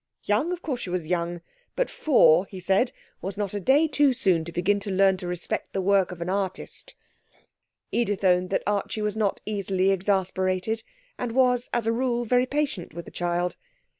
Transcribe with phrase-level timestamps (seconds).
[0.23, 0.51] Young?
[0.51, 1.41] Of course she was young,
[1.75, 5.27] but four (he said) was not a day too soon to begin to learn to
[5.27, 6.95] respect the work of the artist.
[7.91, 10.81] Edith owned that Archie was not easily exasperated
[11.19, 13.57] and was as a rule very patient with the child.